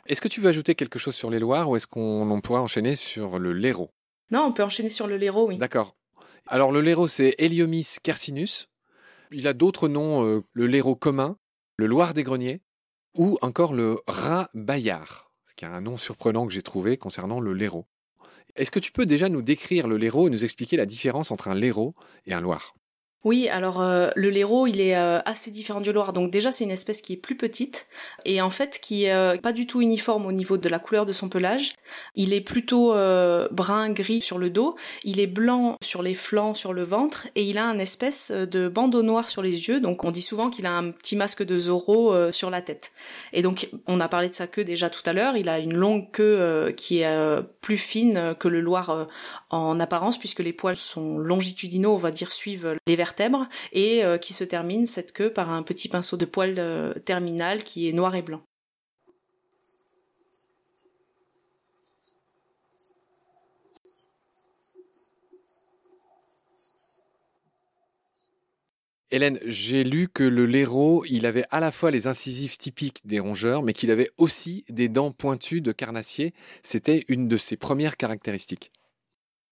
Est-ce 0.07 0.21
que 0.21 0.29
tu 0.29 0.41
veux 0.41 0.49
ajouter 0.49 0.75
quelque 0.75 0.99
chose 0.99 1.15
sur 1.15 1.31
les 1.31 1.39
Loirs 1.39 1.71
ou 1.71 1.77
est-ce 1.77 1.87
qu'on 1.87 2.41
pourrait 2.43 2.61
enchaîner 2.61 2.97
sur 2.97 3.39
le 3.39 3.53
Léro? 3.53 3.93
Non, 4.33 4.47
on 4.47 4.53
peut 4.53 4.65
enchaîner 4.65 4.89
sur 4.89 5.07
le 5.07 5.17
Léro, 5.17 5.47
oui. 5.47 5.57
D'accord. 5.57 5.95
Alors 6.49 6.73
le 6.73 6.81
Léro, 6.81 7.07
c'est 7.07 7.37
Heliomys 7.39 7.99
quercinus. 8.03 8.69
Il 9.31 9.47
a 9.47 9.53
d'autres 9.53 9.87
noms, 9.87 10.25
euh, 10.25 10.43
le 10.53 10.67
Léro 10.67 10.97
commun, 10.97 11.37
le 11.77 11.87
Loir 11.87 12.13
des 12.13 12.25
Greniers, 12.25 12.61
ou 13.15 13.39
encore 13.43 13.73
le 13.73 13.99
rat 14.07 14.51
bayard, 14.55 15.31
qui 15.57 15.65
a 15.65 15.71
un 15.71 15.81
nom 15.81 15.97
surprenant 15.97 16.47
que 16.47 16.53
j'ai 16.53 16.63
trouvé 16.63 16.97
concernant 16.97 17.41
le 17.41 17.53
laireau. 17.53 17.87
Est-ce 18.57 18.71
que 18.71 18.79
tu 18.79 18.93
peux 18.93 19.07
déjà 19.07 19.29
nous 19.29 19.43
décrire 19.43 19.89
le 19.89 19.97
laireau 19.97 20.27
et 20.27 20.31
nous 20.31 20.45
expliquer 20.45 20.77
la 20.77 20.87
différence 20.87 21.31
entre 21.31 21.49
un 21.49 21.55
laireau 21.55 21.95
et 22.27 22.33
un 22.33 22.41
loir? 22.41 22.75
Oui, 23.23 23.51
alors 23.51 23.83
euh, 23.83 24.09
le 24.17 24.31
laireau, 24.31 24.67
il 24.67 24.81
est 24.81 24.97
euh, 24.97 25.21
assez 25.27 25.51
différent 25.51 25.83
du 25.83 25.93
loir. 25.93 26.15
Donc 26.15 26.31
déjà, 26.31 26.53
c'est 26.53 26.65
une 26.65 26.71
espèce 26.71 27.03
qui 27.03 27.13
est 27.13 27.19
plus 27.19 27.37
petite 27.37 27.87
et 28.25 28.41
en 28.41 28.49
fait 28.49 28.79
qui 28.81 29.05
est 29.05 29.13
euh, 29.13 29.37
pas 29.37 29.53
du 29.53 29.67
tout 29.67 29.83
uniforme 29.83 30.25
au 30.25 30.33
niveau 30.33 30.57
de 30.57 30.69
la 30.71 30.79
couleur 30.79 31.05
de 31.05 31.13
son 31.13 31.29
pelage. 31.29 31.75
Il 32.15 32.33
est 32.33 32.41
plutôt 32.41 32.95
brun 33.51 33.91
gris 33.91 34.23
sur 34.23 34.39
le 34.39 34.49
dos, 34.49 34.77
il 35.05 35.21
est 35.21 35.27
blanc 35.27 35.77
sur 35.83 36.03
les 36.03 36.15
flancs, 36.15 36.55
sur 36.55 36.73
le 36.73 36.83
ventre 36.83 37.29
et 37.35 37.43
il 37.43 37.59
a 37.59 37.65
un 37.65 37.79
espèce 37.79 38.31
de 38.31 38.69
bandeau 38.69 39.03
noir 39.03 39.29
sur 39.29 39.43
les 39.43 39.69
yeux. 39.69 39.81
Donc 39.81 40.05
on 40.05 40.11
dit 40.11 40.23
souvent 40.23 40.49
qu'il 40.49 40.67
a 40.67 40.73
un 40.73 40.91
petit 40.93 41.17
masque 41.17 41.43
de 41.43 41.59
Zorro 41.59 42.33
sur 42.33 42.49
la 42.49 42.63
tête. 42.63 42.93
Et 43.33 43.43
donc 43.43 43.69
on 43.87 44.01
a 44.01 44.09
parlé 44.09 44.29
de 44.29 44.35
sa 44.35 44.47
queue 44.47 44.65
déjà 44.65 44.89
tout 44.89 45.03
à 45.05 45.13
l'heure. 45.13 45.37
Il 45.37 45.49
a 45.49 45.59
une 45.59 45.75
longue 45.75 46.11
queue 46.13 46.73
qui 46.77 47.01
est 47.01 47.43
plus 47.61 47.79
fine 47.79 48.35
que 48.39 48.49
le 48.49 48.61
loir 48.61 49.09
en 49.51 49.81
apparence 49.81 50.17
puisque 50.17 50.41
les 50.41 50.53
poils 50.53 50.77
sont 50.77 51.19
longitudinaux, 51.19 51.93
on 51.93 51.99
va 51.99 52.13
dire 52.13 52.31
suivent 52.33 52.77
les 52.87 52.97
et 53.73 54.05
euh, 54.05 54.19
qui 54.19 54.33
se 54.33 54.45
termine 54.45 54.87
cette 54.87 55.13
queue 55.13 55.33
par 55.33 55.51
un 55.51 55.63
petit 55.63 55.89
pinceau 55.89 56.17
de 56.17 56.25
poil 56.25 56.55
euh, 56.59 56.95
terminal 56.95 57.65
qui 57.65 57.89
est 57.89 57.93
noir 57.93 58.15
et 58.15 58.23
blanc. 58.23 58.43
Hélène, 69.13 69.41
j'ai 69.45 69.83
lu 69.83 70.09
que 70.09 70.23
le 70.23 70.47
laireau, 70.47 71.05
il 71.09 71.27
avait 71.27 71.45
à 71.51 71.59
la 71.59 71.73
fois 71.73 71.91
les 71.91 72.07
incisives 72.07 72.57
typiques 72.57 73.01
des 73.05 73.19
rongeurs, 73.19 73.65
mais 73.65 73.73
qu'il 73.73 73.91
avait 73.91 74.11
aussi 74.19 74.65
des 74.69 74.89
dents 74.89 75.11
pointues 75.11 75.61
de 75.61 75.73
carnassier. 75.73 76.33
C'était 76.63 77.05
une 77.09 77.27
de 77.27 77.37
ses 77.37 77.57
premières 77.57 77.97
caractéristiques. 77.97 78.71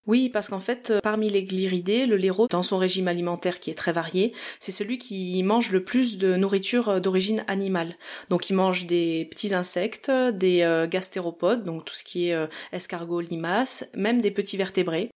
Oui, 0.07 0.31
parce 0.31 0.49
qu'en 0.49 0.61
fait, 0.61 0.91
euh, 0.91 1.01
parmi 1.03 1.29
les 1.29 1.45
gliridés, 1.45 2.07
le 2.07 2.17
laireau, 2.17 2.49
dans 2.49 2.63
son 2.63 2.79
régime 2.79 3.09
alimentaire 3.09 3.61
qui 3.61 3.71
est 3.71 3.75
très 3.75 3.93
varié, 3.93 4.33
c'est 4.59 4.73
celui 4.73 4.99
qui 4.99 5.43
mange 5.43 5.71
le 5.71 5.85
plus 5.85 6.17
de 6.17 6.35
nourriture 6.35 6.89
euh, 6.89 7.01
d'origine 7.01 7.45
animale. 7.47 7.95
Donc 8.31 8.49
il 8.49 8.55
mange 8.55 8.87
des 8.87 9.27
petits 9.31 9.53
insectes, 9.55 10.11
des 10.11 10.63
euh, 10.63 10.87
gastéropodes, 10.87 11.63
donc 11.63 11.85
tout 11.85 11.95
ce 11.95 12.05
qui 12.05 12.29
est 12.29 12.49
escargot, 12.73 13.21
limaces, 13.21 13.87
même 13.95 14.23
des 14.23 14.31
petits 14.31 14.57
vertébrés. 14.57 15.11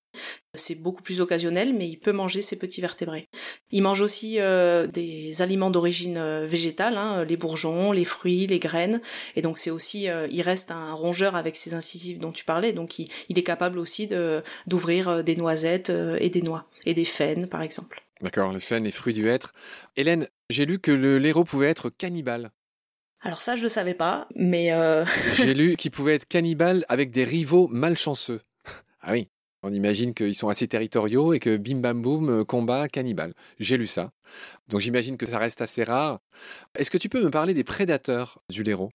C'est 0.54 0.74
beaucoup 0.74 1.02
plus 1.02 1.22
occasionnel, 1.22 1.72
mais 1.72 1.88
il 1.88 1.96
peut 1.96 2.12
manger 2.12 2.42
ces 2.42 2.56
petits 2.56 2.82
vertébrés. 2.82 3.28
Il 3.70 3.82
mange 3.82 4.02
aussi 4.02 4.38
euh, 4.38 4.86
des 4.86 5.40
aliments 5.40 5.70
d'origine 5.70 6.18
euh, 6.18 6.46
végétale, 6.46 6.98
hein, 6.98 7.24
les 7.24 7.38
bourgeons, 7.38 7.90
les 7.90 8.04
fruits, 8.04 8.46
les 8.46 8.58
graines. 8.58 9.00
Et 9.34 9.40
donc 9.40 9.58
c'est 9.58 9.70
aussi, 9.70 10.10
euh, 10.10 10.28
il 10.30 10.42
reste 10.42 10.70
un 10.70 10.92
rongeur 10.92 11.36
avec 11.36 11.56
ses 11.56 11.72
incisives 11.72 12.18
dont 12.18 12.32
tu 12.32 12.44
parlais. 12.44 12.74
Donc 12.74 12.98
il, 12.98 13.08
est 13.30 13.42
capable 13.42 13.78
aussi 13.78 14.06
de 14.06 14.42
d'ouvrir 14.66 15.24
des 15.24 15.36
noisettes 15.36 15.90
et 16.18 16.28
des 16.28 16.42
noix 16.42 16.66
et 16.84 16.92
des 16.92 17.06
faines, 17.06 17.48
par 17.48 17.62
exemple. 17.62 18.04
D'accord, 18.20 18.52
les 18.52 18.60
faines, 18.60 18.84
les 18.84 18.90
fruits 18.90 19.14
du 19.14 19.28
hêtre. 19.28 19.54
Hélène, 19.96 20.28
j'ai 20.50 20.66
lu 20.66 20.78
que 20.78 20.92
le 20.92 21.18
laireau 21.18 21.44
pouvait 21.44 21.68
être 21.68 21.88
cannibale. 21.88 22.50
Alors 23.22 23.40
ça, 23.40 23.54
je 23.54 23.60
ne 23.60 23.64
le 23.64 23.68
savais 23.70 23.94
pas, 23.94 24.28
mais... 24.36 24.70
j'ai 25.36 25.54
lu 25.54 25.76
qu'il 25.76 25.90
pouvait 25.90 26.16
être 26.16 26.28
cannibale 26.28 26.84
avec 26.88 27.10
des 27.10 27.24
rivaux 27.24 27.68
malchanceux. 27.68 28.42
Ah 29.00 29.12
oui. 29.12 29.28
On 29.62 29.72
imagine 29.72 30.12
qu'ils 30.12 30.34
sont 30.34 30.48
assez 30.48 30.66
territoriaux 30.66 31.32
et 31.32 31.38
que 31.38 31.56
bim 31.56 31.76
bam 31.76 32.02
boum, 32.02 32.28
euh, 32.30 32.44
combat 32.44 32.88
cannibale. 32.88 33.34
J'ai 33.60 33.76
lu 33.76 33.86
ça. 33.86 34.10
Donc 34.68 34.80
j'imagine 34.80 35.16
que 35.16 35.26
ça 35.26 35.38
reste 35.38 35.60
assez 35.62 35.84
rare. 35.84 36.18
Est-ce 36.76 36.90
que 36.90 36.98
tu 36.98 37.08
peux 37.08 37.22
me 37.22 37.30
parler 37.30 37.54
des 37.54 37.64
prédateurs 37.64 38.42
du 38.48 38.62
laireau 38.62 38.90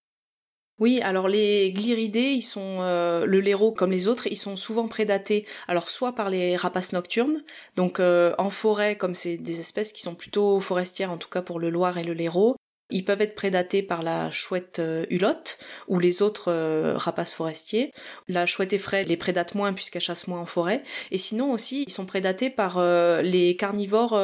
oui, 0.79 1.01
alors 1.01 1.27
les 1.27 1.71
gliridés, 1.71 2.33
ils 2.33 2.43
sont 2.43 2.81
euh, 2.81 3.25
le 3.25 3.39
laireau 3.39 3.71
comme 3.71 3.89
les 3.89 4.07
autres, 4.07 4.27
ils 4.27 4.37
sont 4.37 4.55
souvent 4.55 4.87
prédatés. 4.87 5.47
Alors 5.67 5.89
soit 5.89 6.13
par 6.13 6.29
les 6.29 6.55
rapaces 6.55 6.93
nocturnes, 6.93 7.43
donc 7.75 7.99
euh, 7.99 8.35
en 8.37 8.51
forêt, 8.51 8.95
comme 8.95 9.15
c'est 9.15 9.37
des 9.37 9.59
espèces 9.59 9.91
qui 9.91 10.03
sont 10.03 10.13
plutôt 10.13 10.59
forestières, 10.59 11.09
en 11.09 11.17
tout 11.17 11.29
cas 11.29 11.41
pour 11.41 11.59
le 11.59 11.71
Loir 11.71 11.97
et 11.97 12.03
le 12.03 12.13
laireau, 12.13 12.57
ils 12.89 13.03
peuvent 13.03 13.21
être 13.21 13.35
prédatés 13.35 13.83
par 13.83 14.01
la 14.01 14.31
chouette 14.31 14.79
euh, 14.79 15.05
hulotte 15.09 15.57
ou 15.87 15.99
les 15.99 16.21
autres 16.21 16.51
euh, 16.51 16.93
rapaces 16.95 17.33
forestiers. 17.33 17.91
La 18.27 18.45
chouette 18.45 18.73
effraie 18.73 19.03
les 19.03 19.17
prédate 19.17 19.55
moins 19.55 19.73
puisqu'elle 19.73 20.01
chasse 20.01 20.27
moins 20.27 20.39
en 20.39 20.45
forêt. 20.45 20.83
Et 21.11 21.17
sinon 21.17 21.51
aussi, 21.51 21.83
ils 21.87 21.91
sont 21.91 22.05
prédatés 22.05 22.49
par 22.49 22.77
euh, 22.77 23.21
les 23.21 23.55
carnivores 23.55 24.17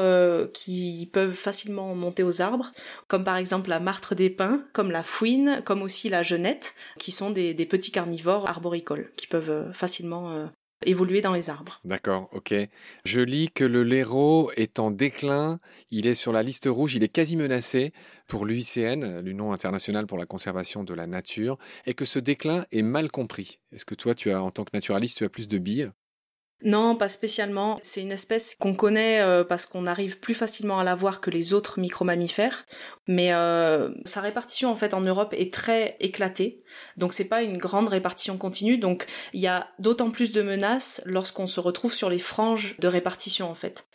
qui 0.53 1.09
peuvent 1.11 1.33
facilement 1.33 1.95
monter 1.95 2.23
aux 2.23 2.41
arbres, 2.41 2.71
comme 3.07 3.23
par 3.23 3.37
exemple 3.37 3.69
la 3.69 3.79
martre 3.79 4.15
des 4.15 4.29
pins, 4.29 4.63
comme 4.73 4.91
la 4.91 5.03
fouine, 5.03 5.61
comme 5.65 5.81
aussi 5.81 6.09
la 6.09 6.23
genette, 6.23 6.73
qui 6.99 7.11
sont 7.11 7.31
des, 7.31 7.53
des 7.53 7.65
petits 7.65 7.91
carnivores 7.91 8.47
arboricoles 8.47 9.11
qui 9.15 9.27
peuvent 9.27 9.71
facilement 9.73 10.49
évoluer 10.85 11.21
dans 11.21 11.33
les 11.33 11.49
arbres. 11.49 11.79
D'accord, 11.83 12.29
ok. 12.31 12.53
Je 13.05 13.21
lis 13.21 13.49
que 13.51 13.63
le 13.63 13.83
laireau 13.83 14.51
est 14.55 14.79
en 14.79 14.91
déclin, 14.91 15.59
il 15.91 16.07
est 16.07 16.15
sur 16.15 16.31
la 16.31 16.43
liste 16.43 16.67
rouge, 16.67 16.95
il 16.95 17.03
est 17.03 17.09
quasi 17.09 17.37
menacé 17.37 17.93
pour 18.27 18.45
l'UICN, 18.45 19.21
l'Union 19.21 19.53
internationale 19.53 20.05
pour 20.05 20.17
la 20.17 20.25
conservation 20.25 20.83
de 20.83 20.93
la 20.93 21.07
nature, 21.07 21.57
et 21.85 21.93
que 21.93 22.05
ce 22.05 22.19
déclin 22.19 22.65
est 22.71 22.81
mal 22.81 23.11
compris. 23.11 23.59
Est-ce 23.71 23.85
que 23.85 23.95
toi, 23.95 24.15
tu 24.15 24.31
as, 24.31 24.41
en 24.41 24.51
tant 24.51 24.63
que 24.63 24.71
naturaliste, 24.73 25.17
tu 25.17 25.25
as 25.25 25.29
plus 25.29 25.47
de 25.47 25.57
billes? 25.57 25.91
Non, 26.63 26.95
pas 26.95 27.09
spécialement. 27.09 27.79
C'est 27.83 28.01
une 28.01 28.11
espèce 28.11 28.55
qu'on 28.55 28.73
connaît 28.73 29.19
euh, 29.19 29.43
parce 29.43 29.65
qu'on 29.65 29.85
arrive 29.85 30.19
plus 30.19 30.33
facilement 30.33 30.79
à 30.79 30.83
la 30.85 30.95
voir 30.95 31.19
que 31.19 31.29
les 31.29 31.53
autres 31.53 31.79
micromammifères, 31.79 32.65
mais 33.07 33.33
euh, 33.33 33.89
sa 34.05 34.21
répartition 34.21 34.71
en 34.71 34.75
fait 34.75 34.93
en 34.93 35.01
Europe 35.01 35.33
est 35.37 35.53
très 35.53 35.97
éclatée. 35.99 36.63
Donc 36.97 37.13
c'est 37.13 37.25
pas 37.25 37.43
une 37.43 37.57
grande 37.57 37.89
répartition 37.89 38.37
continue, 38.37 38.77
donc 38.77 39.05
il 39.33 39.41
y 39.41 39.47
a 39.47 39.67
d'autant 39.79 40.09
plus 40.09 40.31
de 40.31 40.41
menaces 40.41 41.01
lorsqu'on 41.05 41.47
se 41.47 41.59
retrouve 41.59 41.93
sur 41.93 42.09
les 42.09 42.19
franges 42.19 42.75
de 42.79 42.87
répartition 42.87 43.49
en 43.49 43.55
fait. 43.55 43.85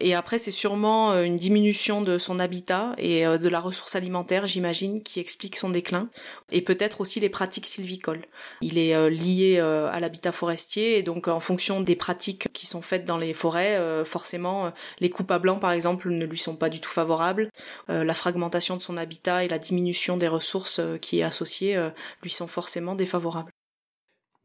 Et 0.00 0.14
après 0.14 0.38
c'est 0.38 0.50
sûrement 0.50 1.12
euh, 1.12 1.22
une 1.22 1.36
diminution 1.36 2.02
de 2.02 2.18
son 2.18 2.38
habitat 2.38 2.94
et 2.98 3.26
euh, 3.26 3.38
de 3.38 3.48
la 3.48 3.60
ressource 3.60 3.96
alimentaire, 3.96 4.46
j'imagine, 4.46 5.02
qui 5.02 5.20
explique 5.20 5.56
son 5.56 5.70
déclin, 5.70 6.08
et 6.50 6.60
peut-être 6.60 7.00
aussi 7.00 7.20
les 7.20 7.28
pratiques 7.28 7.66
sylvicoles. 7.66 8.22
Il 8.60 8.78
est 8.78 8.94
euh, 8.94 9.08
lié 9.08 9.58
à 9.58 10.00
l'habitat 10.00 10.32
forestier 10.32 10.98
et 10.98 11.02
donc 11.02 11.28
en 11.28 11.40
fonction 11.40 11.80
des 11.80 11.96
pratiques 11.96 12.48
qui 12.52 12.66
sont 12.66 12.82
faites 12.82 13.04
dans 13.04 13.18
les 13.18 13.32
forêts, 13.32 13.80
forcément 14.04 14.72
les 15.00 15.10
coupes 15.10 15.30
à 15.30 15.38
blanc 15.38 15.58
par 15.58 15.72
exemple 15.72 16.10
ne 16.10 16.24
lui 16.24 16.38
sont 16.38 16.56
pas 16.56 16.68
du 16.68 16.80
tout 16.80 16.90
favorables. 16.90 17.50
la 17.88 18.14
fragmentation 18.14 18.55
de 18.76 18.82
son 18.82 18.96
habitat 18.96 19.44
et 19.44 19.48
la 19.48 19.58
diminution 19.58 20.16
des 20.16 20.28
ressources 20.28 20.80
qui 21.00 21.20
est 21.20 21.22
associée 21.22 21.78
lui 22.22 22.30
sont 22.30 22.46
forcément 22.46 22.94
défavorables. 22.94 23.52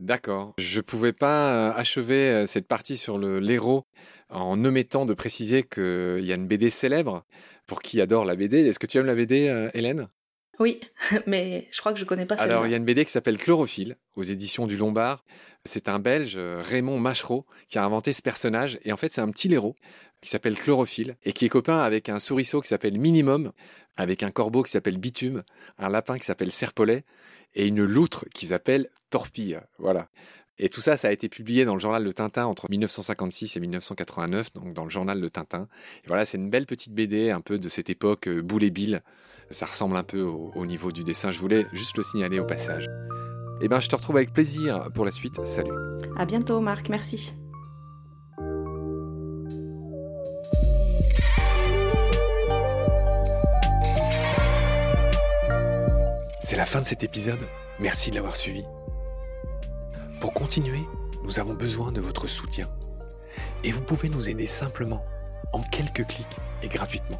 D'accord. 0.01 0.55
Je 0.57 0.77
ne 0.77 0.81
pouvais 0.81 1.13
pas 1.13 1.53
euh, 1.53 1.73
achever 1.75 2.31
euh, 2.31 2.47
cette 2.47 2.67
partie 2.67 2.97
sur 2.97 3.19
le 3.19 3.39
l'héros 3.39 3.85
en 4.31 4.65
omettant 4.65 5.05
de 5.05 5.13
préciser 5.13 5.61
qu'il 5.61 6.25
y 6.25 6.31
a 6.31 6.35
une 6.35 6.47
BD 6.47 6.71
célèbre 6.71 7.23
pour 7.67 7.83
qui 7.83 8.01
adore 8.01 8.25
la 8.25 8.35
BD. 8.35 8.65
Est-ce 8.65 8.79
que 8.79 8.87
tu 8.87 8.97
aimes 8.97 9.05
la 9.05 9.13
BD, 9.13 9.47
euh, 9.47 9.69
Hélène? 9.75 10.07
Oui, 10.59 10.79
mais 11.27 11.67
je 11.71 11.79
crois 11.79 11.93
que 11.93 11.99
je 11.99 12.05
connais 12.05 12.25
pas 12.25 12.35
Alors, 12.35 12.65
il 12.67 12.71
y 12.71 12.73
a 12.73 12.77
une 12.77 12.85
BD 12.85 13.05
qui 13.05 13.11
s'appelle 13.11 13.37
Chlorophylle 13.37 13.97
aux 14.15 14.23
éditions 14.23 14.67
du 14.67 14.77
Lombard. 14.77 15.23
C'est 15.65 15.89
un 15.89 15.99
Belge, 15.99 16.37
Raymond 16.37 16.99
Machereau, 16.99 17.45
qui 17.67 17.77
a 17.77 17.85
inventé 17.85 18.13
ce 18.13 18.21
personnage. 18.21 18.79
Et 18.83 18.91
en 18.91 18.97
fait, 18.97 19.11
c'est 19.11 19.21
un 19.21 19.29
petit 19.29 19.51
héros 19.53 19.75
qui 20.21 20.29
s'appelle 20.29 20.55
Chlorophylle 20.55 21.17
et 21.23 21.33
qui 21.33 21.45
est 21.45 21.49
copain 21.49 21.79
avec 21.79 22.09
un 22.09 22.19
souriceau 22.19 22.61
qui 22.61 22.67
s'appelle 22.67 22.97
Minimum, 22.97 23.51
avec 23.97 24.23
un 24.23 24.31
corbeau 24.31 24.63
qui 24.63 24.71
s'appelle 24.71 24.97
Bitume, 24.97 25.43
un 25.77 25.89
lapin 25.89 26.17
qui 26.17 26.25
s'appelle 26.25 26.51
Serpolet 26.51 27.03
et 27.55 27.67
une 27.67 27.83
loutre 27.83 28.25
qui 28.33 28.45
s'appelle 28.45 28.89
Torpille. 29.09 29.59
Voilà. 29.79 30.07
Et 30.57 30.69
tout 30.69 30.81
ça, 30.81 30.95
ça 30.95 31.07
a 31.07 31.11
été 31.11 31.27
publié 31.27 31.65
dans 31.65 31.73
le 31.73 31.79
journal 31.79 32.03
de 32.03 32.11
Tintin 32.11 32.45
entre 32.45 32.69
1956 32.69 33.57
et 33.57 33.59
1989, 33.59 34.53
donc 34.53 34.73
dans 34.73 34.83
le 34.83 34.91
journal 34.91 35.19
de 35.19 35.27
Tintin. 35.27 35.67
Et 36.03 36.07
voilà, 36.07 36.23
c'est 36.23 36.37
une 36.37 36.51
belle 36.51 36.67
petite 36.67 36.93
BD, 36.93 37.31
un 37.31 37.41
peu 37.41 37.57
de 37.57 37.67
cette 37.67 37.89
époque, 37.89 38.27
euh, 38.27 38.41
Boule 38.41 38.63
et 38.63 38.69
Bill. 38.69 39.01
Ça 39.51 39.65
ressemble 39.65 39.97
un 39.97 40.03
peu 40.03 40.21
au, 40.21 40.51
au, 40.55 40.65
niveau 40.65 40.91
du 40.91 41.03
dessin. 41.03 41.31
Je 41.31 41.39
voulais 41.39 41.65
juste 41.73 41.97
le 41.97 42.03
signaler 42.03 42.39
au 42.39 42.45
passage. 42.45 42.87
Eh 43.61 43.67
ben, 43.67 43.79
je 43.79 43.89
te 43.89 43.95
retrouve 43.95 44.15
avec 44.15 44.33
plaisir 44.33 44.89
pour 44.93 45.05
la 45.05 45.11
suite. 45.11 45.45
Salut. 45.45 45.71
À 46.17 46.25
bientôt, 46.25 46.59
Marc. 46.61 46.89
Merci. 46.89 47.33
C'est 56.41 56.57
la 56.57 56.65
fin 56.65 56.81
de 56.81 56.85
cet 56.85 57.03
épisode. 57.03 57.39
Merci 57.79 58.09
de 58.09 58.15
l'avoir 58.15 58.35
suivi. 58.35 58.65
Pour 60.19 60.33
continuer, 60.33 60.81
nous 61.23 61.39
avons 61.39 61.53
besoin 61.53 61.91
de 61.91 62.01
votre 62.01 62.27
soutien. 62.27 62.67
Et 63.63 63.71
vous 63.71 63.81
pouvez 63.81 64.09
nous 64.09 64.27
aider 64.27 64.47
simplement, 64.47 65.05
en 65.53 65.61
quelques 65.61 66.05
clics 66.07 66.37
et 66.61 66.67
gratuitement. 66.67 67.19